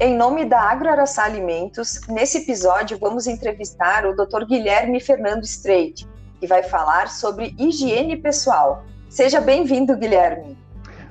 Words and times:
em 0.00 0.16
nome 0.16 0.46
da 0.46 0.62
AgroAraçá 0.62 1.24
Alimentos, 1.24 2.00
nesse 2.08 2.38
episódio 2.38 2.98
vamos 2.98 3.26
entrevistar 3.26 4.06
o 4.06 4.16
Dr. 4.16 4.46
Guilherme 4.46 4.98
Fernando 4.98 5.44
Streit, 5.44 6.08
que 6.40 6.46
vai 6.46 6.62
falar 6.62 7.08
sobre 7.08 7.54
higiene 7.58 8.16
pessoal. 8.16 8.82
Seja 9.10 9.42
bem-vindo, 9.42 9.94
Guilherme. 9.94 10.56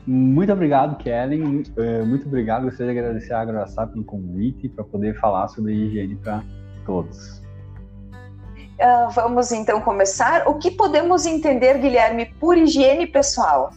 Muito 0.07 0.51
obrigado, 0.51 0.97
Kellen. 0.97 1.63
É, 1.77 2.01
muito 2.01 2.25
obrigado. 2.25 2.63
Gostaria 2.63 2.93
de 2.93 2.99
agradecer 2.99 3.31
a 3.31 3.41
AgroAraçá 3.41 3.85
pelo 3.85 4.03
convite 4.03 4.67
para 4.67 4.83
poder 4.83 5.19
falar 5.19 5.47
sobre 5.49 5.71
higiene 5.71 6.15
para 6.15 6.41
todos. 6.83 7.43
Uh, 8.79 9.11
vamos 9.13 9.51
então 9.51 9.79
começar. 9.81 10.47
O 10.47 10.55
que 10.55 10.71
podemos 10.71 11.27
entender, 11.27 11.77
Guilherme, 11.77 12.25
por 12.39 12.57
higiene 12.57 13.05
pessoal? 13.05 13.71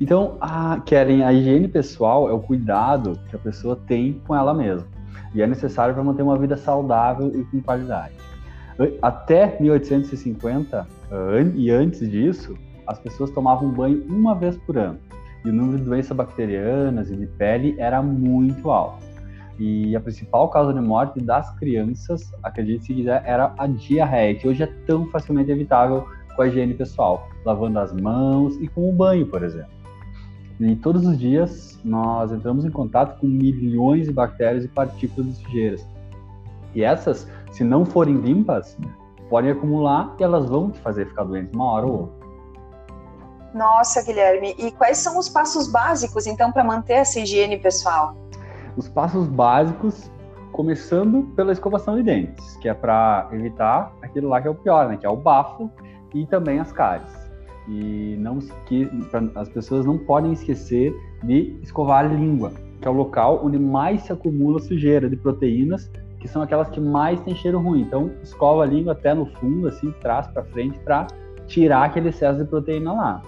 Então, 0.00 0.36
a 0.40 0.74
a 0.74 1.32
higiene 1.32 1.68
pessoal 1.68 2.28
é 2.28 2.32
o 2.32 2.40
cuidado 2.40 3.18
que 3.28 3.36
a 3.36 3.38
pessoa 3.38 3.78
tem 3.86 4.20
com 4.26 4.34
ela 4.34 4.52
mesma. 4.52 4.86
E 5.34 5.42
é 5.42 5.46
necessário 5.46 5.94
para 5.94 6.02
manter 6.02 6.22
uma 6.22 6.38
vida 6.38 6.56
saudável 6.56 7.30
e 7.34 7.44
com 7.44 7.60
qualidade. 7.60 8.14
Até 9.00 9.56
1850 9.60 10.86
e 11.54 11.70
antes 11.70 12.10
disso, 12.10 12.56
as 12.86 12.98
pessoas 12.98 13.30
tomavam 13.30 13.70
banho 13.70 14.04
uma 14.08 14.34
vez 14.34 14.56
por 14.58 14.76
ano. 14.76 14.98
E 15.44 15.50
o 15.50 15.52
número 15.52 15.78
de 15.78 15.84
doenças 15.84 16.16
bacterianas 16.16 17.10
e 17.10 17.16
de 17.16 17.26
pele 17.26 17.74
era 17.78 18.02
muito 18.02 18.70
alto. 18.70 19.04
E 19.58 19.94
a 19.94 20.00
principal 20.00 20.48
causa 20.48 20.72
de 20.72 20.80
morte 20.80 21.20
das 21.20 21.50
crianças, 21.58 22.32
acredite 22.42 22.86
se 22.86 22.94
quiser, 22.94 23.22
era 23.24 23.54
a 23.56 23.66
diarreia, 23.66 24.34
que 24.34 24.48
hoje 24.48 24.64
é 24.64 24.66
tão 24.86 25.06
facilmente 25.10 25.50
evitável 25.50 26.08
com 26.34 26.42
a 26.42 26.48
higiene 26.48 26.74
pessoal, 26.74 27.28
lavando 27.44 27.78
as 27.78 27.92
mãos 27.92 28.56
e 28.56 28.66
com 28.66 28.88
o 28.88 28.92
banho, 28.92 29.26
por 29.26 29.44
exemplo. 29.44 29.83
E 30.60 30.76
todos 30.76 31.06
os 31.06 31.18
dias 31.18 31.78
nós 31.84 32.30
entramos 32.30 32.64
em 32.64 32.70
contato 32.70 33.18
com 33.18 33.26
milhões 33.26 34.06
de 34.06 34.12
bactérias 34.12 34.64
e 34.64 34.68
partículas 34.68 35.26
de 35.26 35.44
sujeiras. 35.44 35.86
E 36.74 36.82
essas, 36.82 37.28
se 37.52 37.64
não 37.64 37.84
forem 37.84 38.16
limpas, 38.16 38.76
podem 39.28 39.50
acumular 39.50 40.14
e 40.18 40.22
elas 40.22 40.48
vão 40.48 40.70
te 40.70 40.78
fazer 40.80 41.06
ficar 41.06 41.24
doente 41.24 41.54
uma 41.54 41.72
hora 41.72 41.86
ou 41.86 41.92
outra. 42.02 42.24
Nossa, 43.54 44.02
Guilherme, 44.02 44.54
e 44.58 44.72
quais 44.72 44.98
são 44.98 45.18
os 45.18 45.28
passos 45.28 45.70
básicos 45.70 46.26
então 46.26 46.50
para 46.50 46.64
manter 46.64 46.94
essa 46.94 47.20
higiene 47.20 47.56
pessoal? 47.56 48.16
Os 48.76 48.88
passos 48.88 49.28
básicos, 49.28 50.10
começando 50.50 51.22
pela 51.36 51.52
escovação 51.52 51.94
de 51.94 52.02
dentes, 52.02 52.56
que 52.56 52.68
é 52.68 52.74
para 52.74 53.28
evitar 53.32 53.92
aquilo 54.02 54.28
lá 54.28 54.40
que 54.40 54.48
é 54.48 54.50
o 54.50 54.54
pior, 54.54 54.88
né? 54.88 54.96
Que 54.96 55.06
é 55.06 55.08
o 55.08 55.16
bafo 55.16 55.70
e 56.12 56.26
também 56.26 56.58
as 56.58 56.72
cáries. 56.72 57.23
E 57.68 58.16
não 58.18 58.38
que 58.66 58.88
as 59.34 59.48
pessoas 59.48 59.86
não 59.86 59.96
podem 59.96 60.32
esquecer 60.32 60.94
de 61.22 61.56
escovar 61.62 62.04
a 62.04 62.08
língua, 62.08 62.52
que 62.80 62.86
é 62.86 62.90
o 62.90 62.94
local 62.94 63.40
onde 63.42 63.58
mais 63.58 64.02
se 64.02 64.12
acumula 64.12 64.58
sujeira 64.58 65.08
de 65.08 65.16
proteínas, 65.16 65.90
que 66.20 66.28
são 66.28 66.42
aquelas 66.42 66.68
que 66.68 66.80
mais 66.80 67.20
têm 67.20 67.34
cheiro 67.34 67.58
ruim. 67.58 67.82
Então, 67.82 68.10
escova 68.22 68.62
a 68.62 68.66
língua 68.66 68.92
até 68.92 69.14
no 69.14 69.26
fundo, 69.26 69.68
assim, 69.68 69.92
trás 70.02 70.26
para 70.26 70.44
frente, 70.44 70.78
para 70.80 71.06
tirar 71.46 71.84
aquele 71.84 72.10
excesso 72.10 72.42
de 72.42 72.48
proteína 72.48 72.92
lá. 72.92 73.22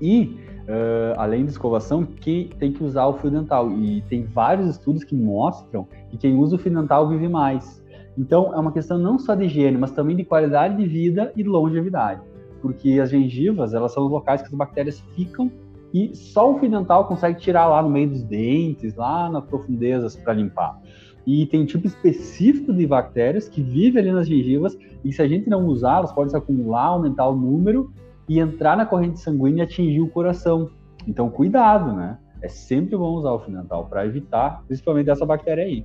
E 0.00 0.44
Uh, 0.66 1.14
além 1.16 1.44
da 1.44 1.50
escovação, 1.52 2.04
que 2.04 2.50
tem 2.58 2.72
que 2.72 2.82
usar 2.82 3.06
o 3.06 3.12
fio 3.18 3.30
dental. 3.30 3.70
E 3.70 4.00
tem 4.08 4.24
vários 4.24 4.68
estudos 4.68 5.04
que 5.04 5.14
mostram 5.14 5.86
que 6.10 6.16
quem 6.16 6.36
usa 6.36 6.56
o 6.56 6.58
fio 6.58 6.74
dental 6.74 7.08
vive 7.08 7.28
mais. 7.28 7.80
Então, 8.18 8.52
é 8.52 8.58
uma 8.58 8.72
questão 8.72 8.98
não 8.98 9.16
só 9.16 9.36
de 9.36 9.44
higiene, 9.44 9.78
mas 9.78 9.92
também 9.92 10.16
de 10.16 10.24
qualidade 10.24 10.76
de 10.76 10.84
vida 10.84 11.32
e 11.36 11.44
longevidade 11.44 12.20
porque 12.60 12.98
as 13.00 13.10
gengivas, 13.10 13.74
elas 13.74 13.92
são 13.92 14.04
os 14.04 14.10
locais 14.10 14.42
que 14.42 14.48
as 14.48 14.54
bactérias 14.54 15.00
ficam 15.14 15.50
e 15.92 16.14
só 16.14 16.52
o 16.52 16.58
fio 16.58 16.70
dental 16.70 17.06
consegue 17.06 17.40
tirar 17.40 17.66
lá 17.66 17.82
no 17.82 17.88
meio 17.88 18.10
dos 18.10 18.22
dentes, 18.22 18.94
lá 18.94 19.30
nas 19.30 19.44
profundezas 19.44 20.16
para 20.16 20.34
limpar. 20.34 20.78
E 21.26 21.46
tem 21.46 21.62
um 21.62 21.66
tipo 21.66 21.86
específico 21.86 22.72
de 22.72 22.86
bactérias 22.86 23.48
que 23.48 23.60
vive 23.60 23.98
ali 23.98 24.12
nas 24.12 24.28
gengivas 24.28 24.76
e 25.04 25.12
se 25.12 25.20
a 25.20 25.26
gente 25.26 25.48
não 25.48 25.66
usar, 25.66 25.98
elas 25.98 26.12
podem 26.12 26.30
se 26.30 26.36
acumular, 26.36 26.84
aumentar 26.84 27.28
o 27.28 27.34
número 27.34 27.92
e 28.28 28.38
entrar 28.38 28.76
na 28.76 28.86
corrente 28.86 29.20
sanguínea 29.20 29.62
e 29.62 29.64
atingir 29.64 30.00
o 30.00 30.08
coração. 30.08 30.70
Então, 31.06 31.30
cuidado, 31.30 31.92
né? 31.92 32.18
É 32.42 32.48
sempre 32.48 32.96
bom 32.96 33.14
usar 33.14 33.32
o 33.32 33.40
fio 33.40 33.54
dental 33.54 33.86
para 33.86 34.06
evitar, 34.06 34.62
principalmente 34.66 35.10
essa 35.10 35.24
bactéria 35.26 35.64
aí. 35.64 35.84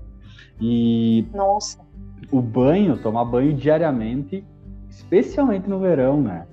E 0.59 1.25
Nossa. 1.33 1.79
o 2.31 2.41
banho, 2.41 3.01
tomar 3.01 3.25
banho 3.25 3.53
diariamente, 3.53 4.45
especialmente 4.89 5.69
no 5.69 5.79
verão, 5.79 6.21
né? 6.21 6.45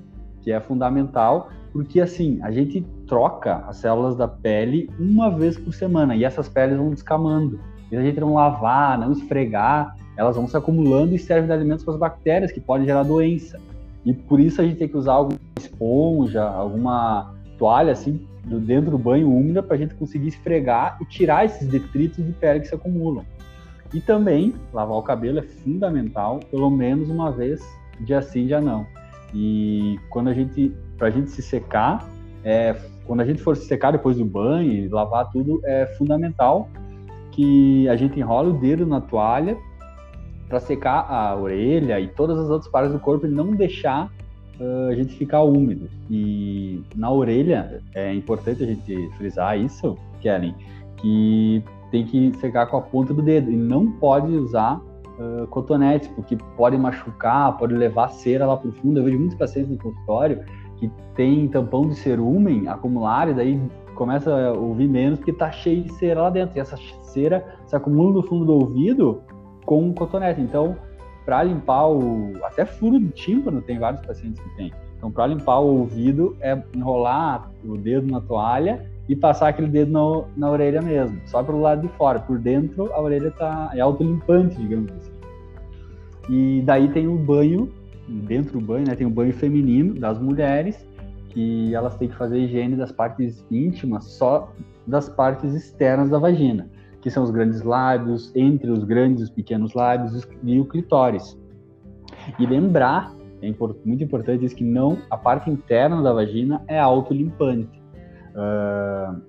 Que 0.48 0.53
é 0.53 0.60
fundamental, 0.60 1.50
porque 1.75 2.00
assim, 2.00 2.38
a 2.42 2.50
gente 2.50 2.81
troca 3.06 3.56
as 3.69 3.76
células 3.76 4.16
da 4.16 4.26
pele 4.26 4.88
uma 4.98 5.31
vez 5.31 5.59
por 5.59 5.75
semana 5.75 6.16
e 6.16 6.25
essas 6.25 6.48
peles 6.48 6.78
vão 6.78 6.88
descamando. 6.88 7.60
E 7.92 7.97
a 7.97 8.00
gente 8.00 8.19
não 8.19 8.32
lavar, 8.32 8.98
não 8.98 9.12
esfregar, 9.12 9.94
elas 10.16 10.36
vão 10.36 10.48
se 10.48 10.56
acumulando 10.56 11.14
e 11.14 11.19
servem 11.19 11.48
de 11.48 11.53
alimentos 11.53 11.84
para 11.84 11.92
as 11.92 12.00
bactérias 12.00 12.50
que 12.50 12.62
podem 12.62 12.86
gerar 12.86 13.03
doença. 13.03 13.60
E 14.06 14.14
por 14.14 14.41
isso 14.41 14.62
a 14.62 14.64
gente 14.64 14.78
tem 14.78 14.88
que 14.88 14.97
usar 14.97 15.12
alguma 15.12 15.38
esponja, 15.59 16.44
alguma 16.44 17.34
toalha 17.59 17.92
assim 17.92 18.26
dentro 18.47 18.92
do 18.92 18.98
banho 18.98 19.30
úmida 19.30 19.62
para 19.62 19.76
a 19.76 19.78
gente 19.78 19.94
conseguir 19.97 20.28
esfregar 20.28 20.97
e 21.03 21.04
tirar 21.04 21.44
esses 21.44 21.69
detritos 21.69 22.25
de 22.25 22.32
pele 22.32 22.60
que 22.60 22.69
se 22.69 22.75
acumulam. 22.75 23.22
E 23.92 24.00
também 24.00 24.54
lavar 24.72 24.97
o 24.97 25.03
cabelo 25.03 25.41
é 25.41 25.42
fundamental, 25.42 26.41
pelo 26.50 26.70
menos 26.70 27.10
uma 27.10 27.30
vez, 27.30 27.60
dia 28.00 28.22
sim, 28.22 28.47
dia 28.47 28.62
não. 28.62 28.86
E 29.34 29.99
quando 30.11 30.28
a 30.28 30.34
gente, 30.34 30.75
para 30.97 31.09
a 31.09 31.11
gente 31.11 31.31
se 31.31 31.43
secar, 31.43 32.09
é, 32.44 32.75
quando 33.05 33.21
a 33.21 33.25
gente 33.25 33.43
for 33.43 33.56
se 33.56 33.66
secar 33.66 33.91
depois 33.91 34.16
do 34.16 34.25
banho 34.25 34.91
lavar 34.91 35.31
tudo, 35.31 35.61
é 35.65 35.87
fundamental 35.99 36.69
que 37.33 37.89
a 37.89 37.97
gente 37.97 38.19
enrole 38.19 38.50
o 38.50 38.53
dedo 38.53 38.84
na 38.84 39.00
toalha 39.00 39.56
para 40.49 40.61
secar 40.61 41.06
a 41.11 41.37
orelha 41.37 42.00
e 42.00 42.09
todas 42.09 42.39
as 42.39 42.49
outras 42.49 42.71
partes 42.71 42.93
do 42.93 42.99
corpo 42.99 43.27
e 43.27 43.31
não 43.31 43.53
deixar 43.53 44.11
uh, 44.59 44.89
a 44.89 44.94
gente 44.94 45.15
ficar 45.15 45.43
úmido. 45.43 45.89
E 46.10 46.83
na 46.97 47.10
orelha 47.10 47.83
é 47.95 48.12
importante 48.15 48.62
a 48.62 48.66
gente 48.66 49.10
frisar 49.16 49.59
isso, 49.59 49.97
Kellen, 50.21 50.55
que 50.97 51.62
tem 51.91 52.05
que 52.05 52.33
secar 52.39 52.66
com 52.66 52.77
a 52.77 52.83
ponta 52.83 53.12
do 53.12 53.22
dedo 53.22 53.50
e 53.50 53.56
não 53.56 53.91
pode 53.93 54.33
usar 54.33 54.81
uh, 55.18 55.46
cotonetes, 55.48 56.08
porque 56.08 56.36
pode 56.56 56.76
machucar, 56.76 57.56
pode 57.56 57.74
levar 57.74 58.08
cera 58.08 58.46
lá 58.46 58.56
para 58.56 58.68
o 58.68 58.72
fundo. 58.72 59.00
Eu 59.00 59.04
vejo 59.04 59.18
muitos 59.18 59.36
pacientes 59.36 59.70
no 59.70 59.78
consultório 59.78 60.44
que 60.76 60.90
tem 61.14 61.48
tampão 61.48 61.88
de 61.88 61.94
cerumen 61.96 62.68
acumular 62.68 63.28
e 63.28 63.34
daí 63.34 63.60
começa 63.94 64.32
a 64.32 64.52
ouvir 64.52 64.88
menos 64.88 65.18
porque 65.18 65.32
está 65.32 65.50
cheio 65.50 65.82
de 65.82 65.92
cera 65.94 66.22
lá 66.22 66.30
dentro. 66.30 66.56
E 66.56 66.60
essa 66.60 66.76
cera 67.02 67.44
se 67.66 67.74
acumula 67.74 68.14
no 68.14 68.22
fundo 68.22 68.44
do 68.44 68.54
ouvido 68.54 69.22
com 69.64 69.92
cotonete. 69.92 70.40
Então, 70.40 70.76
para 71.24 71.42
limpar 71.42 71.88
o. 71.88 72.32
Até 72.42 72.64
furo 72.64 72.98
de 72.98 73.08
tímpano, 73.10 73.60
tem 73.60 73.78
vários 73.78 74.00
pacientes 74.06 74.40
que 74.40 74.56
tem. 74.56 74.72
Então, 74.96 75.10
para 75.10 75.26
limpar 75.26 75.58
o 75.58 75.80
ouvido, 75.80 76.36
é 76.40 76.60
enrolar 76.74 77.50
o 77.64 77.76
dedo 77.76 78.10
na 78.10 78.20
toalha 78.20 78.88
e 79.08 79.16
passar 79.16 79.48
aquele 79.48 79.69
dedo 79.69 79.91
na, 79.91 80.24
na 80.36 80.50
orelha 80.50 80.82
mesmo, 80.82 81.19
só 81.24 81.42
pelo 81.42 81.60
lado 81.60 81.82
de 81.82 81.88
fora. 81.96 82.20
Por 82.20 82.38
dentro, 82.38 82.92
a 82.92 83.00
orelha 83.00 83.30
tá, 83.30 83.70
é 83.74 83.80
autolimpante, 83.80 84.56
digamos 84.56 84.92
assim. 84.92 85.12
E 86.28 86.62
daí 86.64 86.88
tem 86.88 87.08
o 87.08 87.16
banho, 87.16 87.72
dentro 88.06 88.60
do 88.60 88.64
banho, 88.64 88.86
né, 88.86 88.94
tem 88.94 89.06
o 89.06 89.10
banho 89.10 89.32
feminino 89.32 89.94
das 89.94 90.20
mulheres, 90.20 90.86
que 91.30 91.74
elas 91.74 91.94
têm 91.97 92.08
que 92.08 92.16
fazer 92.16 92.38
higiene 92.38 92.76
das 92.76 92.92
partes 92.92 93.44
íntimas 93.50 94.04
só 94.04 94.52
das 94.86 95.08
partes 95.08 95.54
externas 95.54 96.10
da 96.10 96.18
vagina, 96.18 96.68
que 97.00 97.10
são 97.10 97.22
os 97.22 97.30
grandes 97.30 97.62
lábios, 97.62 98.32
entre 98.34 98.70
os 98.70 98.84
grandes 98.84 99.20
e 99.20 99.24
os 99.24 99.30
pequenos 99.30 99.72
lábios 99.74 100.26
e 100.42 100.60
o 100.60 100.64
clitóris. 100.64 101.38
E 102.38 102.44
lembrar, 102.44 103.14
é 103.41 103.54
muito 103.84 104.02
importante 104.02 104.44
isso, 104.44 104.56
que 104.56 104.64
não 104.64 104.98
a 105.10 105.16
parte 105.16 105.48
interna 105.48 106.02
da 106.02 106.12
vagina 106.12 106.62
é 106.66 106.78
autolimpante. 106.78 107.78
Uh, 108.38 109.21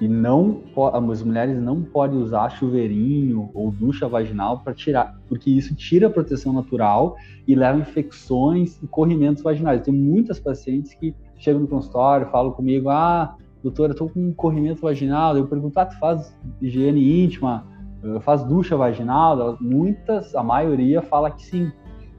e 0.00 0.08
não 0.08 0.62
as 0.92 1.22
mulheres 1.22 1.58
não 1.60 1.82
podem 1.82 2.18
usar 2.18 2.50
chuveirinho 2.50 3.50
ou 3.54 3.70
ducha 3.70 4.06
vaginal 4.06 4.60
para 4.60 4.74
tirar, 4.74 5.18
porque 5.26 5.50
isso 5.50 5.74
tira 5.74 6.06
a 6.06 6.10
proteção 6.10 6.52
natural 6.52 7.16
e 7.46 7.54
leva 7.54 7.78
infecções 7.78 8.80
e 8.82 8.86
corrimentos 8.86 9.42
vaginais. 9.42 9.80
Tem 9.82 9.94
muitas 9.94 10.38
pacientes 10.38 10.92
que 10.94 11.14
chegam 11.38 11.62
no 11.62 11.68
consultório, 11.68 12.30
falam 12.30 12.52
comigo: 12.52 12.90
"Ah, 12.90 13.36
doutora, 13.62 13.92
estou 13.92 14.08
com 14.10 14.20
um 14.20 14.34
corrimento 14.34 14.82
vaginal". 14.82 15.36
Eu 15.36 15.46
pergunto: 15.46 15.78
"Ah, 15.78 15.86
tu 15.86 15.98
faz 15.98 16.36
higiene 16.60 17.24
íntima, 17.24 17.66
faz 18.20 18.44
ducha 18.44 18.76
vaginal?". 18.76 19.56
Muitas, 19.60 20.34
a 20.34 20.42
maioria 20.42 21.00
fala 21.00 21.30
que 21.30 21.42
sim. 21.42 21.72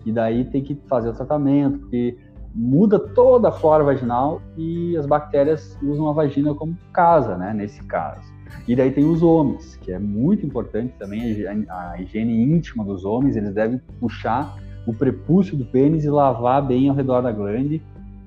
E 0.04 0.12
daí 0.12 0.46
tem 0.46 0.64
que 0.64 0.76
fazer 0.88 1.10
o 1.10 1.14
tratamento, 1.14 1.80
porque 1.80 2.18
muda 2.58 2.98
toda 2.98 3.50
a 3.50 3.52
flora 3.52 3.84
vaginal 3.84 4.42
e 4.58 4.98
as 4.98 5.06
bactérias 5.06 5.78
usam 5.84 6.10
a 6.10 6.12
vagina 6.12 6.56
como 6.56 6.76
casa, 6.92 7.38
né, 7.38 7.54
nesse 7.54 7.84
caso. 7.84 8.34
E 8.68 8.76
daí 8.76 8.90
tem 8.90 9.06
os 9.06 9.22
homens, 9.22 9.76
que 9.76 9.92
é 9.92 10.00
muito 10.00 10.44
importante 10.44 10.94
também 10.98 11.22
a 11.70 12.02
higiene 12.02 12.42
íntima 12.42 12.84
dos 12.84 13.06
homens, 13.06 13.36
eles 13.36 13.54
devem 13.54 13.80
puxar 14.00 14.58
o 14.88 14.94
prepúcio 14.94 15.56
do 15.56 15.66
pênis 15.66 16.04
e 16.04 16.10
lavar 16.10 16.66
bem 16.66 16.90
ao 16.90 16.96
redor 16.96 17.22
da 17.22 17.32
glande, 17.32 17.82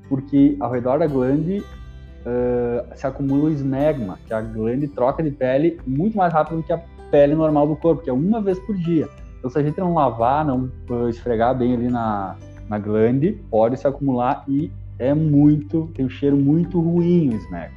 porque 0.09 0.57
ao 0.61 0.71
redor 0.71 1.01
da 1.01 1.07
glande 1.09 1.59
uh, 1.59 2.97
se 2.97 3.07
acumula 3.07 3.45
o 3.45 3.53
esmegma, 3.53 4.19
que 4.27 4.33
a 4.33 4.41
glande 4.41 4.87
troca 4.87 5.23
de 5.23 5.31
pele 5.31 5.81
muito 5.85 6.17
mais 6.17 6.33
rápido 6.33 6.59
do 6.59 6.63
que 6.63 6.73
a 6.73 6.81
pele 7.11 7.35
normal 7.35 7.67
do 7.67 7.75
corpo, 7.75 8.03
que 8.03 8.11
é 8.11 8.13
uma 8.13 8.41
vez 8.41 8.59
por 8.61 8.77
dia. 8.77 9.09
Então, 9.39 9.51
se 9.51 9.59
a 9.59 9.63
gente 9.63 9.79
não 9.81 9.95
lavar, 9.95 10.45
não 10.45 10.71
esfregar 11.09 11.57
bem 11.57 11.75
ali 11.75 11.89
na, 11.89 12.37
na 12.71 12.79
glande, 12.79 13.33
pode 13.51 13.77
se 13.77 13.87
acumular 13.87 14.45
e 14.47 14.71
é 14.97 15.13
muito, 15.13 15.91
tem 15.93 16.07
um 16.07 16.09
cheiro 16.09 16.37
muito 16.37 16.81
ruim 16.81 17.31
o 17.31 17.35
esmego. 17.35 17.75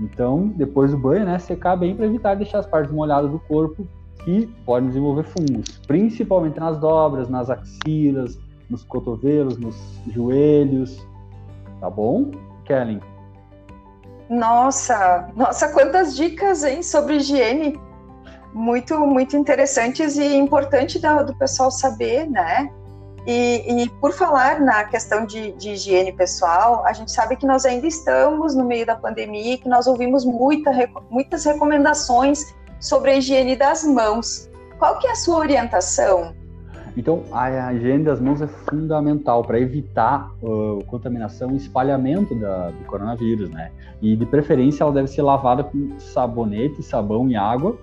Então, 0.00 0.48
depois 0.56 0.90
do 0.90 0.96
banho, 0.96 1.26
né, 1.26 1.38
secar 1.38 1.76
bem 1.76 1.94
para 1.94 2.06
evitar 2.06 2.34
deixar 2.34 2.60
as 2.60 2.66
partes 2.66 2.90
molhadas 2.90 3.30
do 3.30 3.38
corpo 3.40 3.86
que 4.24 4.46
podem 4.64 4.88
desenvolver 4.88 5.24
fungos, 5.24 5.78
principalmente 5.86 6.58
nas 6.58 6.78
dobras, 6.78 7.28
nas 7.28 7.50
axilas, 7.50 8.38
nos 8.70 8.82
cotovelos, 8.84 9.58
nos 9.58 9.76
joelhos. 10.08 11.06
Tá 11.78 11.90
bom, 11.90 12.30
Kellen? 12.64 13.00
Nossa, 14.30 15.28
nossa, 15.36 15.68
quantas 15.68 16.16
dicas, 16.16 16.64
hein, 16.64 16.82
sobre 16.82 17.16
higiene. 17.16 17.78
Muito, 18.54 18.98
muito 19.00 19.36
interessantes 19.36 20.16
e 20.16 20.36
importante 20.36 20.98
do, 20.98 21.26
do 21.26 21.34
pessoal 21.34 21.70
saber, 21.70 22.28
né? 22.28 22.70
E, 23.26 23.82
e, 23.82 23.88
por 24.00 24.12
falar 24.12 24.60
na 24.60 24.84
questão 24.84 25.26
de, 25.26 25.50
de, 25.52 25.70
higiene 25.70 26.12
pessoal, 26.12 26.86
a 26.86 26.92
gente 26.92 27.10
sabe 27.10 27.34
que 27.34 27.44
nós 27.44 27.64
ainda 27.64 27.84
estamos 27.84 28.54
no 28.54 28.64
meio 28.64 28.86
da 28.86 28.94
pandemia 28.94 29.54
e 29.54 29.58
que 29.58 29.68
nós 29.68 29.88
ouvimos 29.88 30.24
muita, 30.24 30.70
muitas 31.10 31.44
recomendações 31.44 32.54
sobre 32.78 33.10
a 33.10 33.16
higiene 33.16 33.56
das 33.56 33.82
mãos. 33.82 34.48
Qual 34.78 35.00
que 35.00 35.08
é 35.08 35.10
a 35.10 35.16
sua 35.16 35.38
orientação? 35.38 36.34
Então, 36.96 37.24
a 37.32 37.74
higiene 37.74 38.04
das 38.04 38.20
mãos 38.20 38.40
é 38.40 38.46
fundamental 38.46 39.42
para 39.42 39.58
evitar 39.58 40.30
uh, 40.40 40.82
contaminação 40.86 41.50
e 41.50 41.56
espalhamento 41.56 42.32
da, 42.36 42.70
do 42.70 42.84
coronavírus, 42.84 43.50
né? 43.50 43.72
E 44.00 44.14
de 44.14 44.24
preferência 44.24 44.84
ela 44.84 44.92
deve 44.92 45.08
ser 45.08 45.22
lavada 45.22 45.64
com 45.64 45.98
sabonete, 45.98 46.80
sabão 46.82 47.28
e 47.28 47.34
água, 47.34 47.76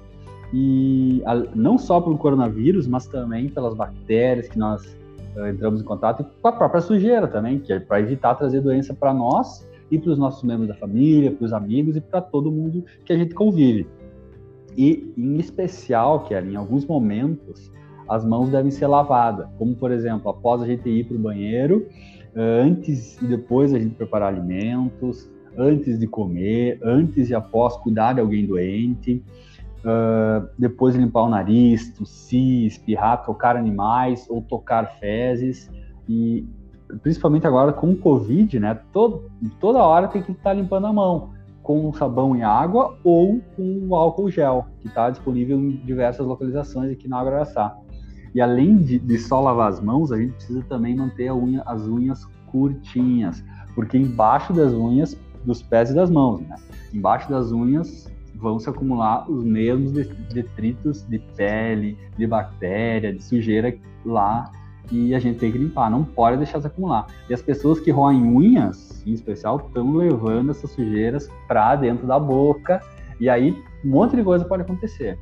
e 0.54 1.22
a, 1.25 1.36
não 1.54 1.78
só 1.78 2.00
pelo 2.00 2.18
coronavírus, 2.18 2.88
mas 2.88 3.06
também 3.06 3.50
pelas 3.50 3.75
bactérias 3.75 4.48
que 4.48 4.57
nós 4.57 5.02
entramos 5.50 5.81
em 5.81 5.83
contato 5.83 6.25
com 6.41 6.47
a 6.47 6.51
própria 6.51 6.81
sujeira 6.81 7.27
também, 7.27 7.59
que 7.59 7.74
é 7.74 7.80
para 7.80 8.00
evitar 8.00 8.35
trazer 8.35 8.62
doença 8.62 8.94
para 8.94 9.13
nós 9.13 9.68
e 9.89 9.97
para 10.00 10.12
os 10.12 10.18
nossos 10.18 10.44
membros 10.44 10.68
da 10.68 10.75
família, 10.75 11.31
para 11.31 11.45
os 11.45 11.53
amigos 11.53 11.95
e 11.95 12.01
para 12.01 12.21
todo 12.21 12.51
mundo 12.51 12.83
que 13.06 13.13
a 13.13 13.18
gente 13.18 13.33
convive. 13.33 13.88
E, 14.77 15.13
em 15.18 15.38
especial, 15.38 16.25
que 16.25 16.33
em 16.33 16.56
alguns 16.56 16.85
momentos, 16.85 17.71
as 18.09 18.25
mãos 18.25 18.50
devem 18.50 18.71
ser 18.71 18.88
lavadas, 18.88 19.47
como 19.57 19.75
por 19.75 19.91
exemplo, 19.91 20.30
após 20.30 20.62
a 20.62 20.65
gente 20.65 20.89
ir 20.89 21.06
para 21.06 21.15
o 21.15 21.19
banheiro, 21.19 21.88
antes 22.35 23.21
e 23.21 23.25
depois 23.25 23.74
a 23.74 23.80
gente 23.80 23.95
preparar 23.95 24.33
alimentos, 24.33 25.30
antes 25.57 26.00
de 26.00 26.07
comer, 26.07 26.80
antes 26.81 27.30
e 27.30 27.35
após 27.35 27.77
cuidar 27.77 28.13
de 28.13 28.19
alguém 28.19 28.45
doente, 28.45 29.24
uh, 29.83 30.47
depois 30.57 30.95
limpar 30.95 31.24
o 31.24 31.30
nariz, 31.30 31.94
tossir, 31.94 32.65
espirrar, 32.65 33.24
tocar 33.24 33.56
animais 33.56 34.25
ou 34.30 34.41
tocar 34.41 34.97
fezes 35.00 35.69
e 36.07 36.47
principalmente 37.01 37.47
agora 37.47 37.74
com 37.74 37.91
o 37.91 37.97
Covid, 37.97 38.59
né? 38.59 38.80
Todo, 38.91 39.31
toda 39.59 39.80
hora 39.80 40.07
tem 40.07 40.21
que 40.21 40.31
estar 40.31 40.51
tá 40.51 40.53
limpando 40.53 40.88
a 40.88 40.94
mão 40.94 41.31
com 41.62 41.91
sabão 41.94 42.35
e 42.35 42.44
água 42.44 42.97
ou 43.03 43.41
com 43.56 43.95
álcool 43.95 44.30
gel, 44.30 44.68
que 44.81 44.88
está 44.88 45.09
disponível 45.09 45.57
em 45.57 45.77
diversas 45.77 46.25
localizações 46.25 46.91
aqui 46.91 47.07
na 47.07 47.19
Agraçá. 47.19 47.75
E 48.35 48.41
além 48.41 48.77
de, 48.77 49.00
de, 49.00 49.18
só 49.18 49.39
lavar 49.39 49.69
as 49.69 49.80
mãos, 49.80 50.12
a 50.12 50.18
gente 50.18 50.33
precisa 50.33 50.62
também 50.63 50.95
manter 50.95 51.31
unha, 51.31 51.62
as 51.65 51.88
unhas 51.88 52.25
curtinhas, 52.47 53.44
porque 53.74 53.97
embaixo 53.97 54.51
das 54.51 54.74
unhas, 54.74 55.18
dos 55.45 55.62
pés 55.63 55.89
e 55.89 55.95
das 55.95 56.09
mãos, 56.09 56.41
né? 56.41 56.56
Embaixo 56.94 57.30
das 57.30 57.51
unhas 57.51 58.12
vão 58.44 58.60
se 58.60 58.69
acumular 58.69 59.30
os 59.31 59.42
mesmos 59.42 59.94
detritos 60.34 61.01
de 61.07 61.18
pele, 61.18 61.98
de 62.18 62.28
bactéria, 62.28 63.13
de 63.13 63.24
sujeira 63.24 63.74
lá 64.06 64.51
e 64.92 65.16
a 65.16 65.19
gente 65.19 65.40
tem 65.40 65.50
que 65.50 65.57
limpar, 65.57 65.90
não 65.90 66.04
pode 66.04 66.36
deixar 66.38 66.60
se 66.60 66.68
acumular. 66.68 67.07
E 67.30 67.34
as 67.34 67.42
pessoas 67.42 67.80
que 67.80 67.90
roem 67.90 68.22
unhas, 68.22 69.01
em 69.07 69.13
especial, 69.13 69.63
estão 69.66 69.95
levando 69.95 70.51
essas 70.51 70.69
sujeiras 70.72 71.30
para 71.48 71.78
dentro 71.78 72.06
da 72.06 72.19
boca 72.19 72.81
e 73.18 73.30
aí 73.30 73.51
um 73.84 73.90
monte 73.90 74.18
de 74.18 74.24
coisa 74.24 74.44
pode 74.44 74.63
acontecer, 74.63 75.18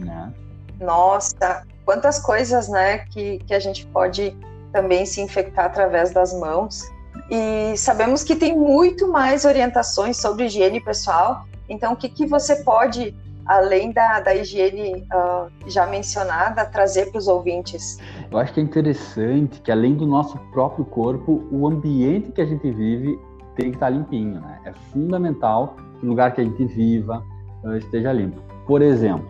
né? 0.00 0.32
Nossa, 0.80 1.66
quantas 1.84 2.18
coisas, 2.20 2.68
né, 2.68 2.98
que, 3.10 3.38
que 3.40 3.52
a 3.52 3.60
gente 3.60 3.84
pode 3.86 4.34
também 4.72 5.04
se 5.04 5.20
infectar 5.20 5.66
através 5.66 6.12
das 6.12 6.32
mãos. 6.32 6.82
E 7.30 7.76
sabemos 7.76 8.22
que 8.22 8.34
tem 8.34 8.56
muito 8.56 9.08
mais 9.08 9.44
orientações 9.44 10.16
sobre 10.16 10.46
higiene 10.46 10.80
pessoal. 10.80 11.44
Então, 11.68 11.92
o 11.92 11.96
que, 11.96 12.08
que 12.08 12.26
você 12.26 12.56
pode, 12.64 13.14
além 13.44 13.92
da, 13.92 14.20
da 14.20 14.34
higiene 14.34 15.06
uh, 15.12 15.50
já 15.66 15.86
mencionada, 15.86 16.64
trazer 16.64 17.10
para 17.10 17.18
os 17.18 17.28
ouvintes? 17.28 17.98
Eu 18.30 18.38
acho 18.38 18.54
que 18.54 18.60
é 18.60 18.62
interessante 18.62 19.60
que, 19.60 19.70
além 19.70 19.94
do 19.94 20.06
nosso 20.06 20.38
próprio 20.52 20.84
corpo, 20.84 21.46
o 21.50 21.66
ambiente 21.66 22.32
que 22.32 22.40
a 22.40 22.46
gente 22.46 22.70
vive 22.70 23.18
tem 23.56 23.70
que 23.70 23.76
estar 23.76 23.90
limpinho. 23.90 24.40
Né? 24.40 24.60
É 24.64 24.72
fundamental 24.92 25.76
o 26.02 26.06
lugar 26.06 26.32
que 26.32 26.40
a 26.40 26.44
gente 26.44 26.64
viva 26.64 27.22
uh, 27.64 27.76
esteja 27.76 28.12
limpo. 28.12 28.40
Por 28.66 28.82
exemplo, 28.82 29.28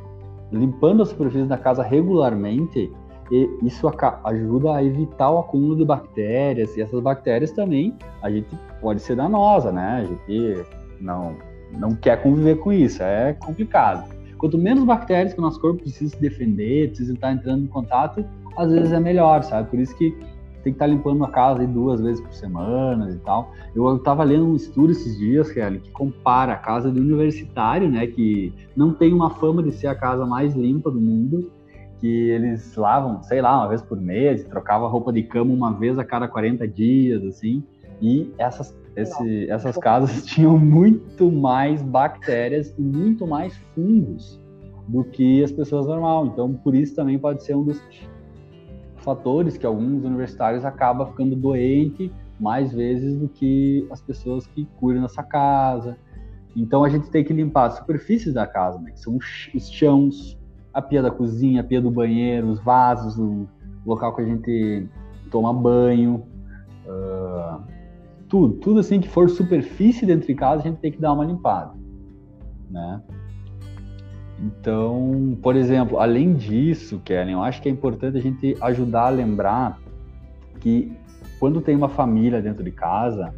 limpando 0.53 1.03
a 1.03 1.07
superfície 1.07 1.47
da 1.47 1.59
casa 1.59 1.83
regularmente, 1.83 2.93
isso 3.63 3.91
ajuda 4.25 4.77
a 4.77 4.83
evitar 4.83 5.31
o 5.31 5.39
acúmulo 5.39 5.77
de 5.77 5.85
bactérias, 5.85 6.77
e 6.77 6.81
essas 6.81 7.01
bactérias 7.01 7.51
também 7.53 7.95
a 8.23 8.31
gente 8.31 8.49
pode 8.81 9.01
ser 9.01 9.17
danosa, 9.17 9.71
né? 9.71 10.03
A 10.03 10.05
gente 10.05 10.67
não, 11.01 11.37
não 11.73 11.95
quer 11.95 12.23
conviver 12.23 12.57
com 12.57 12.73
isso, 12.73 13.03
é 13.03 13.33
complicado. 13.35 14.09
Quanto 14.37 14.57
menos 14.57 14.85
bactérias 14.85 15.35
que 15.35 15.41
o 15.41 15.43
nosso 15.43 15.61
corpo 15.61 15.83
precisa 15.83 16.15
se 16.15 16.21
defender, 16.21 16.89
precisa 16.89 17.13
estar 17.13 17.33
entrando 17.33 17.65
em 17.65 17.67
contato, 17.67 18.25
às 18.57 18.71
vezes 18.71 18.93
é 18.93 19.01
melhor, 19.01 19.43
sabe? 19.43 19.69
Por 19.69 19.79
isso 19.79 19.97
que 19.97 20.11
tem 20.63 20.73
que 20.73 20.77
estar 20.77 20.87
limpando 20.87 21.25
a 21.25 21.31
casa 21.31 21.67
duas 21.67 22.01
vezes 22.01 22.21
por 22.21 22.33
semana 22.33 23.11
e 23.11 23.17
tal. 23.19 23.53
Eu 23.75 23.97
estava 23.97 24.23
lendo 24.25 24.47
um 24.47 24.57
estudo 24.57 24.93
esses 24.93 25.17
dias, 25.19 25.51
Kelly, 25.51 25.81
que 25.81 25.91
compara 25.91 26.53
a 26.53 26.57
casa 26.57 26.91
de 26.91 27.01
universitário, 27.01 27.89
né, 27.89 28.07
que 28.07 28.53
não 28.77 28.93
tem 28.93 29.13
uma 29.13 29.31
fama 29.31 29.63
de 29.63 29.73
ser 29.73 29.87
a 29.87 29.95
casa 29.95 30.27
mais 30.27 30.55
limpa 30.55 30.91
do 30.91 31.01
mundo, 31.01 31.51
que 32.01 32.31
eles 32.31 32.77
lavam, 32.77 33.23
sei 33.23 33.41
lá, 33.41 33.59
uma 33.59 33.69
vez 33.69 33.83
por 33.83 34.01
mês, 34.01 34.45
trocava 34.45 34.87
roupa 34.87 35.13
de 35.13 35.23
cama 35.23 35.53
uma 35.53 35.73
vez 35.73 35.99
a 35.99 36.05
cada 36.05 36.29
40 36.29 36.67
dias, 36.69 37.25
assim, 37.25 37.63
e 38.01 38.33
essas, 38.39 38.77
esse, 39.03 39.51
essas 39.51 39.77
casas 39.77 40.25
tinham 40.27 40.59
muito 40.59 41.31
mais 41.31 41.83
bactérias 41.83 42.75
e 42.77 42.83
muito 42.83 43.27
mais 43.27 43.57
fungos 43.75 44.41
do 44.87 45.05
que 45.05 45.43
as 45.43 45.53
pessoas 45.53 45.87
normal. 45.87 46.27
Então, 46.27 46.55
por 46.55 46.75
isso 46.75 46.95
também 46.95 47.19
pode 47.19 47.45
ser 47.45 47.55
um 47.55 47.65
dos 47.65 47.81
fatores 48.97 49.57
que 49.57 49.65
alguns 49.65 50.05
universitários 50.05 50.65
acabam 50.65 51.07
ficando 51.09 51.37
doente 51.37 52.13
mais 52.39 52.73
vezes 52.73 53.17
do 53.17 53.29
que 53.29 53.87
as 53.91 54.01
pessoas 54.01 54.47
que 54.47 54.67
cuidam 54.79 55.03
dessa 55.03 55.23
casa. 55.23 55.97
Então 56.55 56.85
a 56.85 56.89
gente 56.89 57.11
tem 57.11 57.25
que 57.25 57.33
limpar 57.33 57.67
as 57.67 57.75
superfícies 57.75 58.35
da 58.35 58.47
casa, 58.47 58.81
né, 58.81 58.91
que 58.91 59.01
são 59.01 59.17
os 59.17 59.71
chãos, 59.71 60.39
a 60.73 60.83
pia 60.83 61.03
da 61.03 61.11
cozinha, 61.11 61.61
a 61.61 61.65
pia 61.65 61.81
do 61.81 61.91
banheiro, 61.91 62.49
os 62.49 62.61
vasos, 62.61 63.19
o 63.19 63.47
local 63.85 64.15
que 64.15 64.23
a 64.23 64.25
gente 64.25 64.89
toma 65.31 65.53
banho, 65.53 66.25
tudo, 68.29 68.55
tudo 68.55 68.81
assim 68.81 69.01
que 69.01 69.09
for 69.09 69.29
superfície 69.31 70.05
dentro 70.05 70.27
de 70.27 70.35
casa 70.35 70.63
a 70.63 70.67
gente 70.67 70.79
tem 70.79 70.93
que 70.93 71.01
dar 71.01 71.13
uma 71.13 71.25
limpada, 71.25 71.73
né? 72.71 73.03
Então, 74.41 75.37
por 75.43 75.57
exemplo, 75.57 75.99
além 75.99 76.35
disso, 76.35 77.01
Kellen, 77.05 77.35
eu 77.35 77.43
acho 77.43 77.61
que 77.61 77.69
é 77.69 77.73
importante 77.73 78.17
a 78.17 78.21
gente 78.21 78.57
ajudar 78.61 79.07
a 79.07 79.11
lembrar 79.11 79.79
que 80.61 80.93
quando 81.41 81.61
tem 81.61 81.75
uma 81.75 81.89
família 81.89 82.41
dentro 82.41 82.63
de 82.63 82.71
casa, 82.71 83.35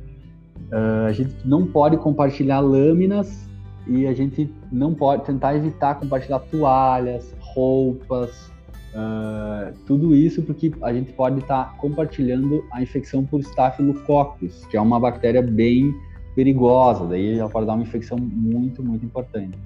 uh, 0.73 1.06
a 1.06 1.12
gente 1.12 1.35
não 1.47 1.66
pode 1.66 1.97
compartilhar 1.97 2.61
lâminas 2.61 3.49
e 3.87 4.06
a 4.06 4.12
gente 4.12 4.52
não 4.70 4.94
pode 4.94 5.25
tentar 5.25 5.54
evitar 5.56 5.94
compartilhar 5.94 6.38
toalhas, 6.38 7.35
roupas, 7.40 8.52
uh, 8.94 9.73
tudo 9.87 10.14
isso 10.14 10.42
porque 10.42 10.73
a 10.82 10.92
gente 10.92 11.12
pode 11.12 11.40
estar 11.40 11.64
tá 11.64 11.75
compartilhando 11.78 12.64
a 12.73 12.82
infecção 12.82 13.25
por 13.25 13.40
Staphylococcus, 13.40 14.64
que 14.66 14.76
é 14.76 14.80
uma 14.80 14.99
bactéria 14.99 15.42
bem 15.42 15.94
perigosa, 16.35 17.06
daí 17.06 17.38
ela 17.38 17.50
pode 17.50 17.66
dar 17.66 17.75
uma 17.75 17.82
infecção 17.82 18.18
muito, 18.18 18.82
muito 18.82 19.04
importante. 19.04 19.59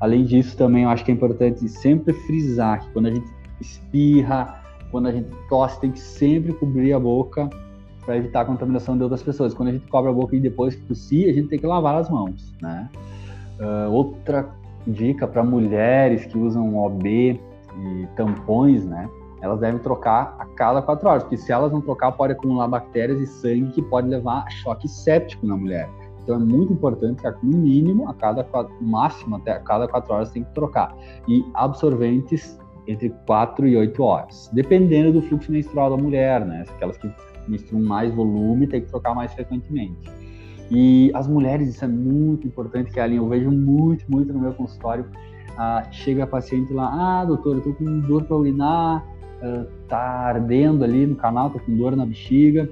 Além 0.00 0.24
disso, 0.24 0.56
também 0.56 0.84
eu 0.84 0.88
acho 0.88 1.04
que 1.04 1.10
é 1.10 1.14
importante 1.14 1.68
sempre 1.68 2.12
frisar 2.12 2.80
que 2.80 2.90
quando 2.92 3.06
a 3.06 3.10
gente 3.10 3.26
espirra, 3.60 4.62
quando 4.90 5.08
a 5.08 5.12
gente 5.12 5.28
tosse, 5.48 5.80
tem 5.80 5.90
que 5.90 5.98
sempre 5.98 6.52
cobrir 6.52 6.92
a 6.92 7.00
boca 7.00 7.48
para 8.04 8.16
evitar 8.16 8.42
a 8.42 8.44
contaminação 8.44 8.96
de 8.96 9.02
outras 9.02 9.22
pessoas. 9.22 9.54
Quando 9.54 9.70
a 9.70 9.72
gente 9.72 9.86
cobre 9.88 10.10
a 10.10 10.14
boca 10.14 10.36
e 10.36 10.40
depois 10.40 10.74
que 10.74 10.82
tossir, 10.82 11.28
a 11.28 11.32
gente 11.32 11.48
tem 11.48 11.58
que 11.58 11.66
lavar 11.66 11.96
as 11.96 12.08
mãos, 12.10 12.54
né? 12.60 12.88
Uh, 13.58 13.90
outra 13.90 14.48
dica 14.86 15.26
para 15.26 15.42
mulheres 15.42 16.26
que 16.26 16.36
usam 16.36 16.76
OB 16.76 17.40
e 17.78 18.06
tampões, 18.16 18.84
né? 18.84 19.08
Elas 19.40 19.60
devem 19.60 19.78
trocar 19.78 20.36
a 20.38 20.46
cada 20.46 20.80
quatro 20.80 21.08
horas, 21.08 21.22
porque 21.22 21.36
se 21.36 21.52
elas 21.52 21.70
não 21.70 21.80
trocar, 21.80 22.12
pode 22.12 22.32
acumular 22.32 22.66
bactérias 22.66 23.20
e 23.20 23.26
sangue 23.26 23.72
que 23.72 23.82
pode 23.82 24.08
levar 24.08 24.44
a 24.46 24.50
choque 24.50 24.88
séptico 24.88 25.46
na 25.46 25.56
mulher. 25.56 25.88
Então 26.22 26.36
é 26.36 26.38
muito 26.38 26.72
importante 26.72 27.22
que, 27.22 27.46
no 27.46 27.58
mínimo, 27.58 28.08
a 28.08 28.14
cada 28.14 28.46
no 28.80 28.88
máximo 28.88 29.36
até 29.36 29.52
a 29.52 29.60
cada 29.60 29.86
quatro 29.86 30.14
horas 30.14 30.30
tem 30.30 30.42
que 30.42 30.54
trocar. 30.54 30.96
E 31.28 31.44
absorventes 31.52 32.58
entre 32.86 33.10
4 33.26 33.66
e 33.66 33.76
8 33.76 34.02
horas, 34.02 34.50
dependendo 34.52 35.12
do 35.12 35.22
fluxo 35.22 35.52
menstrual 35.52 35.90
da 35.90 36.02
mulher, 36.02 36.44
né? 36.44 36.64
Aquelas 36.74 36.96
que 36.96 37.10
menstruam 37.46 37.82
mais 37.82 38.14
volume 38.14 38.66
tem 38.66 38.80
que 38.80 38.88
trocar 38.88 39.14
mais 39.14 39.32
frequentemente. 39.34 40.10
E 40.70 41.10
as 41.14 41.28
mulheres, 41.28 41.68
isso 41.68 41.84
é 41.84 41.88
muito 41.88 42.46
importante, 42.46 42.90
que 42.90 42.98
ali 42.98 43.16
eu 43.16 43.28
vejo 43.28 43.50
muito, 43.50 44.04
muito 44.10 44.32
no 44.32 44.40
meu 44.40 44.52
consultório. 44.54 45.06
Ah, 45.56 45.84
chega 45.90 46.24
a 46.24 46.26
paciente 46.26 46.72
lá, 46.72 46.90
ah, 46.92 47.24
doutor, 47.24 47.56
eu 47.56 47.62
tô 47.62 47.72
com 47.74 48.00
dor 48.00 48.24
para 48.24 48.36
urinar, 48.36 49.04
ah, 49.40 49.66
tá 49.88 49.98
ardendo 49.98 50.82
ali 50.82 51.06
no 51.06 51.14
canal, 51.14 51.50
tô 51.50 51.60
com 51.60 51.76
dor 51.76 51.94
na 51.94 52.04
bexiga. 52.04 52.68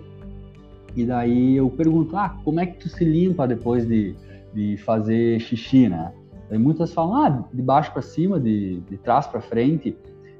E 0.97 1.05
daí 1.05 1.57
eu 1.57 1.71
pergunto, 1.71 2.17
ah, 2.17 2.37
como 2.45 2.61
é 2.61 2.67
que 2.67 2.79
tu 2.79 2.89
se 2.89 3.05
limpa 3.05 3.47
depois 3.47 3.87
de, 3.87 4.15
de 4.53 4.77
fazer 4.79 5.41
xixi, 5.41 5.89
né? 5.89 6.13
Daí 6.51 6.59
muitas 6.59 6.93
falam, 6.93 7.17
ah, 7.17 7.45
de 7.53 7.63
baixo 7.63 7.93
para 7.93 8.03
cima, 8.03 8.39
de, 8.39 8.81
de 8.81 8.97
trás 8.99 9.27
para 9.27 9.41
frente. 9.41 9.97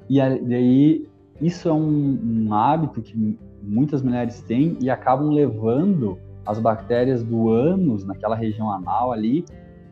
E 0.09 0.19
daí 0.19 1.07
isso 1.41 1.69
é 1.69 1.73
um, 1.73 2.45
um 2.47 2.53
hábito 2.53 3.01
que 3.01 3.37
muitas 3.61 4.01
mulheres 4.01 4.41
têm 4.41 4.77
e 4.79 4.89
acabam 4.89 5.29
levando 5.29 6.19
as 6.45 6.59
bactérias 6.59 7.23
do 7.23 7.49
ânus, 7.49 8.05
naquela 8.05 8.35
região 8.35 8.69
anal 8.69 9.13
ali, 9.13 9.45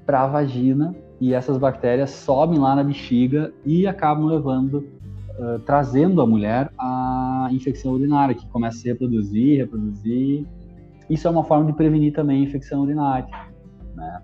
para 0.05 0.24
a 0.24 0.27
vagina 0.27 0.93
e 1.22 1.36
essas 1.36 1.56
bactérias 1.60 2.10
sobem 2.10 2.58
lá 2.58 2.75
na 2.75 2.84
bexiga 2.84 3.54
e 3.63 3.86
acabam 3.86 4.25
levando, 4.25 4.90
uh, 5.38 5.60
trazendo 5.60 6.20
a 6.20 6.25
mulher 6.25 6.72
a 6.75 7.48
infecção 7.51 7.92
urinária, 7.92 8.34
que 8.34 8.48
começa 8.48 8.78
a 8.78 8.80
se 8.82 8.88
reproduzir, 8.88 9.60
reproduzir. 9.60 10.48
Isso 11.08 11.28
é 11.28 11.32
uma 11.32 11.44
forma 11.44 11.68
de 11.68 11.74
prevenir 11.74 12.12
também 12.12 12.42
a 12.42 12.48
infecção 12.48 12.82
urinária, 12.82 13.30
né? 13.94 14.22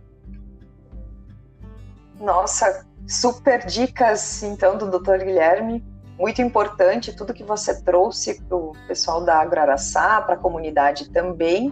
Nossa, 2.20 2.88
super 3.08 3.64
dicas 3.68 4.42
então 4.42 4.76
do 4.76 4.90
Dr. 4.90 5.24
Guilherme. 5.24 5.86
Muito 6.18 6.42
importante 6.42 7.16
tudo 7.16 7.32
que 7.32 7.44
você 7.44 7.80
trouxe 7.84 8.42
para 8.42 8.58
o 8.58 8.72
pessoal 8.88 9.24
da 9.24 9.40
Agraraçá, 9.40 10.20
para 10.22 10.34
a 10.34 10.38
comunidade 10.38 11.12
também. 11.12 11.72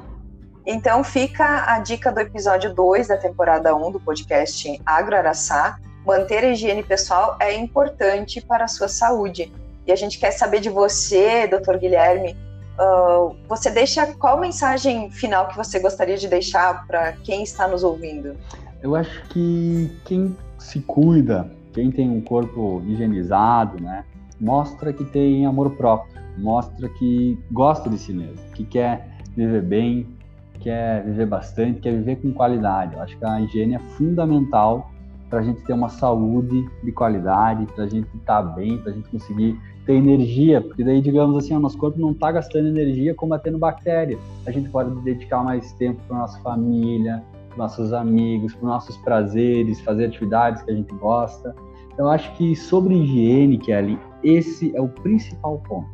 Então 0.66 1.04
fica 1.04 1.72
a 1.72 1.80
dica 1.80 2.12
do 2.12 2.20
episódio 2.20 2.74
2 2.74 3.08
da 3.08 3.18
temporada 3.18 3.76
1 3.76 3.92
do 3.92 4.00
podcast 4.00 4.82
Agro 4.84 5.16
Araçá. 5.16 5.78
Manter 6.04 6.44
a 6.44 6.48
higiene 6.48 6.82
pessoal 6.82 7.38
é 7.40 7.56
importante 7.56 8.42
para 8.42 8.66
a 8.66 8.68
sua 8.68 8.88
saúde. 8.88 9.52
E 9.86 9.92
a 9.92 9.96
gente 9.96 10.18
quer 10.18 10.32
saber 10.32 10.62
de 10.62 10.70
você, 10.70 11.46
doutor 11.48 11.78
Guilherme, 11.78 12.36
uh, 12.80 13.36
você 13.48 13.70
deixa 13.70 14.08
qual 14.16 14.40
mensagem 14.40 15.12
final 15.12 15.48
que 15.48 15.56
você 15.56 15.80
gostaria 15.80 16.18
de 16.18 16.28
deixar 16.28 16.88
para 16.88 17.12
quem 17.12 17.44
está 17.44 17.68
nos 17.68 17.84
ouvindo? 17.84 18.36
Eu 18.82 18.96
acho 18.96 19.24
que 19.30 19.92
quem 20.06 20.36
se 20.58 20.80
cuida, 20.80 21.52
quem 21.74 21.92
tem 21.92 22.10
um 22.10 22.22
corpo 22.22 22.82
higienizado, 22.88 23.80
né, 23.80 24.04
mostra 24.40 24.92
que 24.92 25.04
tem 25.04 25.46
amor 25.46 25.76
próprio, 25.76 26.20
mostra 26.38 26.90
que 26.90 27.38
gosta 27.52 27.88
de 27.88 28.00
si 28.00 28.12
mesmo, 28.12 28.40
que 28.54 28.66
quer 28.66 29.08
viver 29.36 29.62
bem, 29.62 30.15
quer 30.60 31.04
viver 31.04 31.26
bastante, 31.26 31.82
quer 31.82 31.92
viver 31.92 32.18
com 32.18 32.32
qualidade. 32.32 32.96
Eu 32.96 33.02
acho 33.02 33.18
que 33.18 33.26
a 33.26 33.42
higiene 33.42 33.76
é 33.76 33.80
fundamental 33.80 34.92
para 35.30 35.40
a 35.40 35.44
gente 35.44 35.62
ter 35.62 35.74
uma 35.74 35.90
saúde 35.90 36.66
de 36.84 36.92
qualidade, 36.92 37.66
para 37.74 37.86
a 37.86 37.88
gente 37.88 38.08
estar 38.16 38.42
tá 38.42 38.44
bem, 38.44 38.78
para 38.78 38.92
a 38.92 38.96
gente 38.96 39.10
conseguir 39.10 39.60
ter 39.86 39.94
energia, 39.94 40.62
porque 40.62 40.84
daí, 40.84 41.02
digamos 41.02 41.38
assim, 41.38 41.56
o 41.56 41.60
nosso 41.60 41.78
corpo 41.78 42.00
não 42.00 42.12
está 42.12 42.32
gastando 42.32 42.68
energia 42.68 43.14
combatendo 43.14 43.58
bactérias. 43.58 44.20
A 44.46 44.52
gente 44.52 44.70
pode 44.70 44.94
dedicar 45.02 45.44
mais 45.44 45.72
tempo 45.74 46.02
para 46.08 46.18
nossa 46.18 46.40
família, 46.40 47.24
para 47.50 47.58
nossos 47.58 47.94
amigos, 47.94 48.56
para 48.56 48.68
nossos 48.68 48.98
prazeres, 48.98 49.80
fazer 49.82 50.06
atividades 50.06 50.64
que 50.64 50.72
a 50.72 50.76
gente 50.76 50.94
gosta. 50.96 51.56
Então, 51.94 52.10
acho 52.10 52.34
que 52.36 52.56
sobre 52.56 52.96
higiene, 52.96 53.58
Kelly, 53.58 54.00
esse 54.24 54.76
é 54.76 54.82
o 54.82 54.90
principal 54.90 55.62
ponto, 55.68 55.90